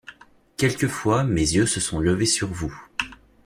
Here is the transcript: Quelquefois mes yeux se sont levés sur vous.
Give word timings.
Quelquefois 0.57 1.23
mes 1.23 1.41
yeux 1.53 1.67
se 1.67 1.79
sont 1.79 1.99
levés 1.99 2.25
sur 2.25 2.47
vous. 2.47 2.75